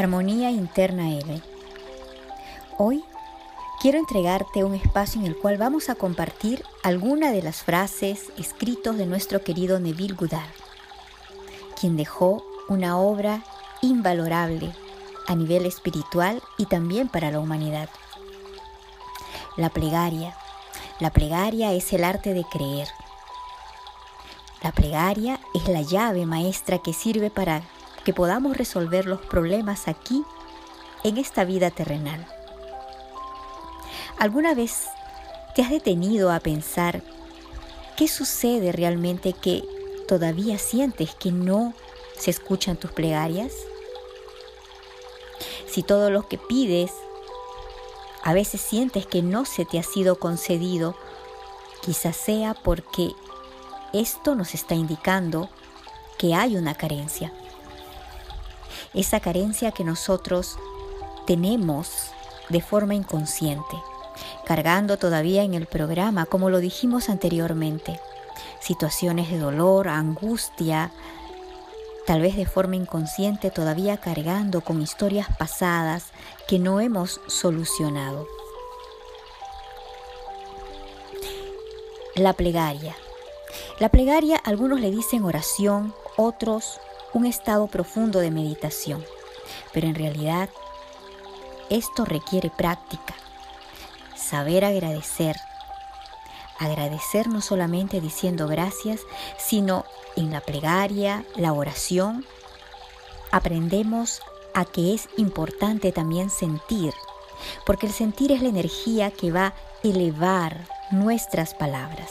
[0.00, 1.42] Armonía Interna L.
[2.78, 3.04] Hoy
[3.82, 8.96] quiero entregarte un espacio en el cual vamos a compartir alguna de las frases escritos
[8.96, 10.54] de nuestro querido Neville Goddard,
[11.78, 13.44] quien dejó una obra
[13.82, 14.72] invalorable
[15.26, 17.90] a nivel espiritual y también para la humanidad.
[19.58, 20.34] La plegaria.
[20.98, 22.88] La plegaria es el arte de creer.
[24.62, 27.60] La plegaria es la llave maestra que sirve para
[28.10, 30.24] que podamos resolver los problemas aquí,
[31.04, 32.26] en esta vida terrenal.
[34.18, 34.88] ¿Alguna vez
[35.54, 37.02] te has detenido a pensar
[37.96, 39.62] qué sucede realmente que
[40.08, 41.72] todavía sientes que no
[42.18, 43.52] se escuchan tus plegarias?
[45.68, 46.90] Si todo lo que pides
[48.24, 50.96] a veces sientes que no se te ha sido concedido,
[51.80, 53.12] quizás sea porque
[53.92, 55.48] esto nos está indicando
[56.18, 57.32] que hay una carencia
[58.94, 60.58] esa carencia que nosotros
[61.26, 62.10] tenemos
[62.48, 63.76] de forma inconsciente,
[64.44, 68.00] cargando todavía en el programa, como lo dijimos anteriormente,
[68.60, 70.90] situaciones de dolor, angustia,
[72.06, 76.06] tal vez de forma inconsciente todavía cargando con historias pasadas
[76.48, 78.26] que no hemos solucionado.
[82.16, 82.96] La plegaria.
[83.78, 86.80] La plegaria algunos le dicen oración, otros
[87.12, 89.04] un estado profundo de meditación.
[89.72, 90.48] Pero en realidad
[91.70, 93.14] esto requiere práctica,
[94.16, 95.36] saber agradecer.
[96.58, 99.00] Agradecer no solamente diciendo gracias,
[99.38, 99.84] sino
[100.16, 102.26] en la plegaria, la oración,
[103.30, 104.20] aprendemos
[104.54, 106.92] a que es importante también sentir,
[107.64, 112.10] porque el sentir es la energía que va a elevar nuestras palabras.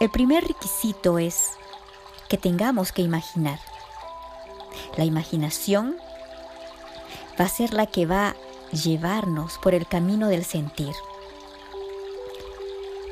[0.00, 1.52] El primer requisito es
[2.28, 3.58] que tengamos que imaginar.
[4.96, 5.96] La imaginación
[7.38, 8.36] va a ser la que va a
[8.70, 10.94] llevarnos por el camino del sentir.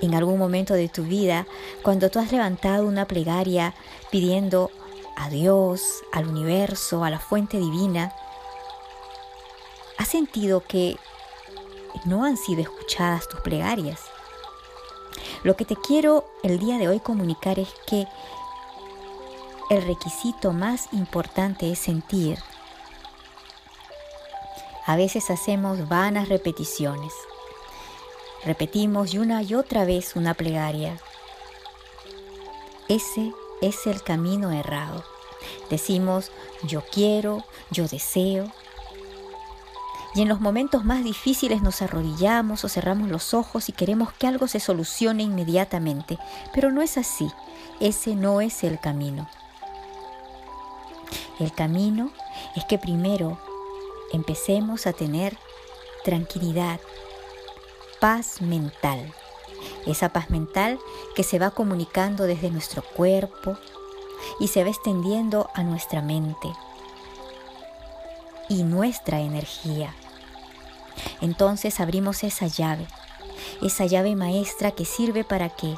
[0.00, 1.46] En algún momento de tu vida,
[1.82, 3.74] cuando tú has levantado una plegaria
[4.10, 4.70] pidiendo
[5.16, 8.12] a Dios, al universo, a la fuente divina,
[9.98, 10.96] has sentido que
[12.04, 14.00] no han sido escuchadas tus plegarias.
[15.44, 18.06] Lo que te quiero el día de hoy comunicar es que
[19.72, 22.38] el requisito más importante es sentir.
[24.84, 27.14] A veces hacemos vanas repeticiones.
[28.44, 30.98] Repetimos una y otra vez una plegaria.
[32.90, 35.04] Ese es el camino errado.
[35.70, 36.32] Decimos
[36.64, 38.52] yo quiero, yo deseo.
[40.14, 44.26] Y en los momentos más difíciles nos arrodillamos o cerramos los ojos y queremos que
[44.26, 46.18] algo se solucione inmediatamente.
[46.52, 47.30] Pero no es así.
[47.80, 49.26] Ese no es el camino.
[51.42, 52.12] El camino
[52.54, 53.36] es que primero
[54.12, 55.36] empecemos a tener
[56.04, 56.78] tranquilidad,
[58.00, 59.12] paz mental.
[59.84, 60.78] Esa paz mental
[61.16, 63.58] que se va comunicando desde nuestro cuerpo
[64.38, 66.48] y se va extendiendo a nuestra mente
[68.48, 69.96] y nuestra energía.
[71.20, 72.86] Entonces abrimos esa llave,
[73.62, 75.76] esa llave maestra que sirve para que,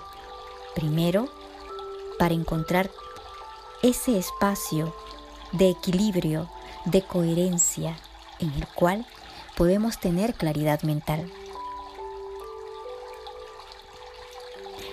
[0.74, 1.26] primero,
[2.18, 2.90] para encontrar
[3.82, 4.94] ese espacio
[5.54, 6.48] de equilibrio,
[6.84, 7.96] de coherencia,
[8.40, 9.06] en el cual
[9.56, 11.30] podemos tener claridad mental.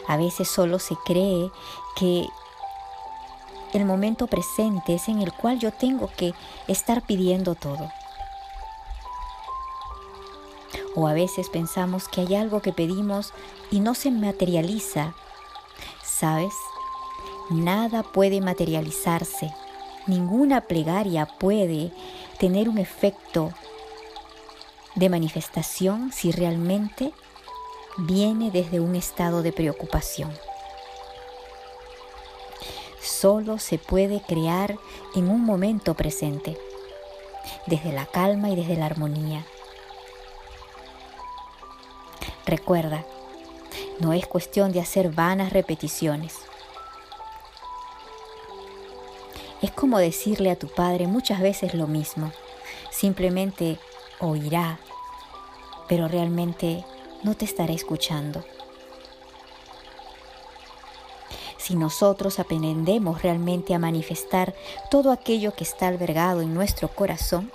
[0.08, 1.52] A veces solo se cree
[1.96, 2.28] que
[3.74, 6.34] el momento presente es en el cual yo tengo que
[6.68, 7.90] estar pidiendo todo.
[10.96, 13.34] O a veces pensamos que hay algo que pedimos
[13.72, 15.16] y no se materializa.
[16.04, 16.54] ¿Sabes?
[17.50, 19.54] Nada puede materializarse
[20.08, 21.92] ninguna plegaria puede
[22.40, 23.52] tener un efecto
[24.96, 27.14] de manifestación si realmente
[27.98, 30.32] viene desde un estado de preocupación.
[33.02, 34.78] Solo se puede crear
[35.16, 36.58] en un momento presente,
[37.68, 39.46] desde la calma y desde la armonía.
[42.46, 43.06] Recuerda,
[44.00, 46.51] no es cuestión de hacer vanas repeticiones
[49.62, 52.32] Es como decirle a tu padre muchas veces lo mismo.
[52.90, 53.78] Simplemente
[54.20, 54.80] oirá,
[55.88, 56.84] pero realmente
[57.24, 58.44] no te estará escuchando.
[61.58, 64.56] Si nosotros aprendemos realmente a manifestar
[64.90, 67.52] todo aquello que está albergado en nuestro corazón,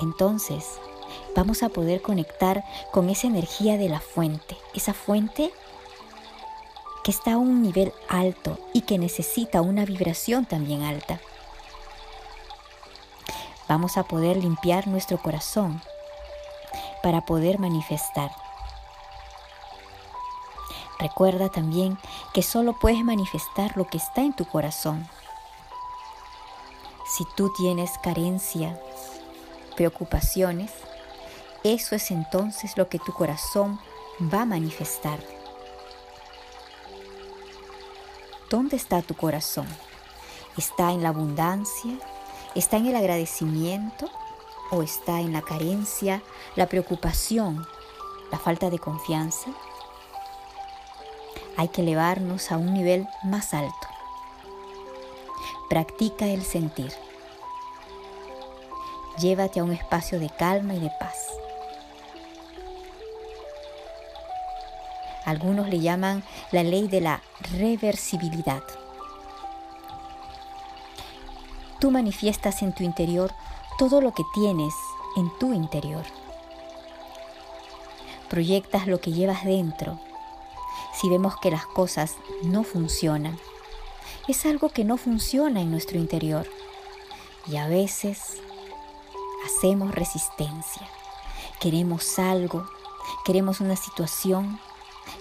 [0.00, 0.64] entonces
[1.34, 5.52] vamos a poder conectar con esa energía de la fuente, esa fuente
[7.06, 11.20] que está a un nivel alto y que necesita una vibración también alta.
[13.68, 15.80] Vamos a poder limpiar nuestro corazón
[17.04, 18.32] para poder manifestar.
[20.98, 21.96] Recuerda también
[22.34, 25.08] que solo puedes manifestar lo que está en tu corazón.
[27.06, 28.76] Si tú tienes carencia,
[29.76, 30.72] preocupaciones,
[31.62, 33.78] eso es entonces lo que tu corazón
[34.20, 35.35] va a manifestar.
[38.48, 39.66] ¿Dónde está tu corazón?
[40.56, 41.98] ¿Está en la abundancia?
[42.54, 44.08] ¿Está en el agradecimiento?
[44.70, 46.22] ¿O está en la carencia,
[46.54, 47.66] la preocupación,
[48.30, 49.50] la falta de confianza?
[51.56, 53.88] Hay que elevarnos a un nivel más alto.
[55.68, 56.92] Practica el sentir.
[59.18, 61.25] Llévate a un espacio de calma y de paz.
[65.26, 67.20] Algunos le llaman la ley de la
[67.58, 68.62] reversibilidad.
[71.80, 73.34] Tú manifiestas en tu interior
[73.76, 74.72] todo lo que tienes
[75.16, 76.04] en tu interior.
[78.30, 79.98] Proyectas lo que llevas dentro
[80.94, 83.38] si vemos que las cosas no funcionan.
[84.28, 86.48] Es algo que no funciona en nuestro interior
[87.46, 88.38] y a veces
[89.44, 90.88] hacemos resistencia.
[91.60, 92.66] Queremos algo,
[93.24, 94.58] queremos una situación,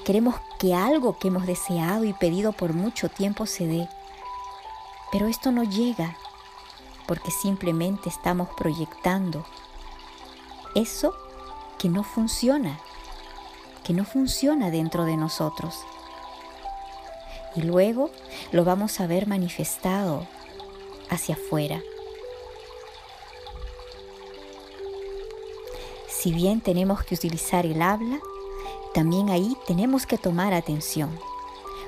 [0.04, 3.90] queremos que algo que hemos deseado y pedido por mucho tiempo se dé.
[5.12, 6.18] Pero esto no llega
[7.08, 9.46] porque simplemente estamos proyectando
[10.76, 11.14] eso
[11.78, 12.80] que no funciona
[13.86, 15.86] que no funciona dentro de nosotros.
[17.56, 18.10] Y luego
[18.52, 20.28] lo vamos a ver manifestado
[21.10, 21.82] hacia afuera.
[26.10, 28.20] Si bien tenemos que utilizar el habla,
[28.94, 31.20] también ahí tenemos que tomar atención,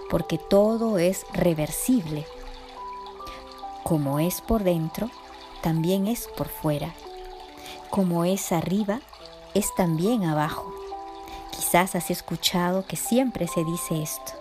[0.10, 2.26] porque todo es reversible.
[3.84, 5.10] Como es por dentro,
[5.62, 6.94] también es por fuera.
[7.90, 9.00] Como es arriba,
[9.54, 10.74] es también abajo.
[11.52, 14.34] Quizás has escuchado que siempre se dice esto,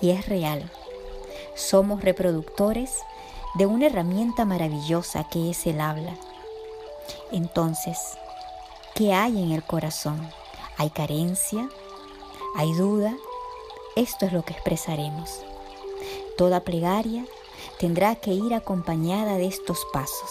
[0.00, 0.70] y es real.
[1.54, 2.98] Somos reproductores
[3.54, 6.14] de una herramienta maravillosa que es el habla.
[7.32, 7.98] Entonces,
[8.94, 10.37] ¿qué hay en el corazón?
[10.78, 11.68] ¿Hay carencia?
[12.54, 13.16] ¿Hay duda?
[13.96, 15.40] Esto es lo que expresaremos.
[16.36, 17.26] Toda plegaria
[17.80, 20.30] tendrá que ir acompañada de estos pasos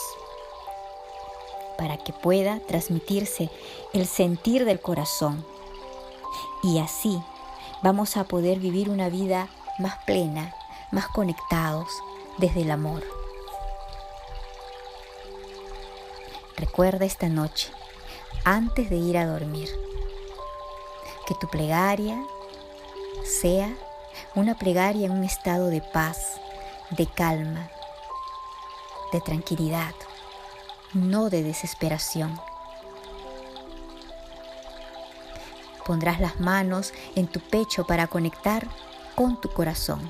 [1.78, 3.50] para que pueda transmitirse
[3.94, 5.46] el sentir del corazón
[6.64, 7.22] y así
[7.84, 10.56] vamos a poder vivir una vida más plena,
[10.92, 11.90] más conectados
[12.38, 13.04] desde el amor.
[16.56, 17.70] Recuerda esta noche,
[18.46, 19.70] antes de ir a dormir,
[21.28, 22.26] que tu plegaria
[23.26, 23.70] sea
[24.34, 26.40] una plegaria en un estado de paz,
[26.92, 27.70] de calma,
[29.12, 29.94] de tranquilidad,
[30.94, 32.40] no de desesperación.
[35.86, 38.66] Pondrás las manos en tu pecho para conectar
[39.16, 40.10] con tu corazón.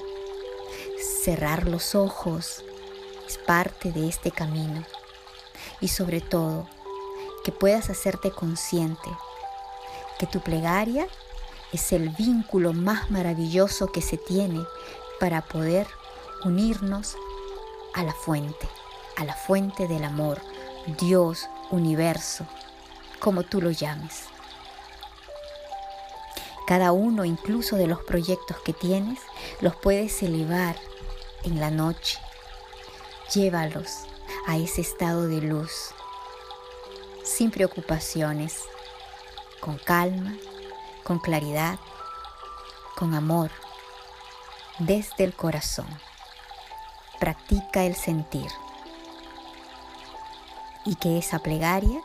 [1.24, 2.64] Cerrar los ojos
[3.28, 4.84] es parte de este camino.
[5.82, 6.68] Y sobre todo,
[7.44, 9.10] que puedas hacerte consciente
[10.18, 11.08] que tu plegaria
[11.72, 14.64] es el vínculo más maravilloso que se tiene
[15.20, 15.88] para poder
[16.44, 17.16] unirnos
[17.94, 18.68] a la fuente,
[19.18, 20.40] a la fuente del amor,
[21.00, 22.46] Dios, universo,
[23.20, 24.26] como tú lo llames.
[26.68, 29.20] Cada uno incluso de los proyectos que tienes
[29.62, 30.76] los puedes elevar
[31.44, 32.20] en la noche.
[33.34, 34.04] Llévalos
[34.48, 35.92] a ese estado de luz,
[37.24, 38.64] sin preocupaciones,
[39.60, 40.34] con calma,
[41.04, 41.80] con claridad,
[42.96, 43.52] con amor,
[44.80, 45.88] desde el corazón.
[47.20, 48.50] Practica el sentir
[50.86, 52.00] y que esa plegaria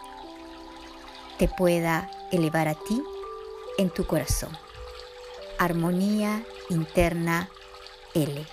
[1.39, 3.03] te pueda elevar a ti
[3.79, 4.57] en tu corazón.
[5.59, 7.49] Armonía interna
[8.15, 8.47] L.